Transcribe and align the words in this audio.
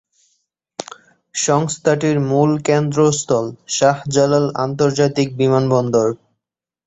সংস্থাটির 1.35 2.17
মূল 2.29 2.51
কেন্দ্রস্থল 2.67 3.45
শাহজালাল 3.69 4.45
আন্তর্জাতিক 4.57 5.27
বিমানবন্দর। 5.37 6.07